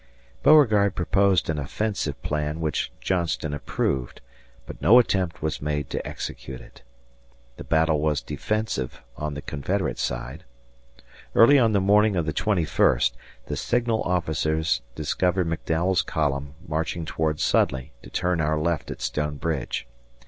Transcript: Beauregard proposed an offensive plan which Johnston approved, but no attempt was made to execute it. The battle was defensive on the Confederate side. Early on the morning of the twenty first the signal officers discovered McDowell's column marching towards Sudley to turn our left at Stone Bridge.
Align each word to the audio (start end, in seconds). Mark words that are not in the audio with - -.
Beauregard 0.41 0.95
proposed 0.95 1.47
an 1.47 1.59
offensive 1.59 2.19
plan 2.23 2.59
which 2.59 2.91
Johnston 3.01 3.53
approved, 3.53 4.19
but 4.65 4.81
no 4.81 4.97
attempt 4.97 5.43
was 5.43 5.61
made 5.61 5.91
to 5.91 6.03
execute 6.07 6.59
it. 6.59 6.81
The 7.57 7.63
battle 7.63 7.99
was 8.01 8.23
defensive 8.23 9.03
on 9.15 9.35
the 9.35 9.43
Confederate 9.43 9.99
side. 9.99 10.43
Early 11.35 11.59
on 11.59 11.73
the 11.73 11.79
morning 11.79 12.15
of 12.15 12.25
the 12.25 12.33
twenty 12.33 12.65
first 12.65 13.15
the 13.45 13.55
signal 13.55 14.01
officers 14.01 14.81
discovered 14.95 15.45
McDowell's 15.45 16.01
column 16.01 16.55
marching 16.67 17.05
towards 17.05 17.43
Sudley 17.43 17.91
to 18.01 18.09
turn 18.09 18.41
our 18.41 18.57
left 18.59 18.89
at 18.89 19.03
Stone 19.03 19.35
Bridge. 19.37 19.85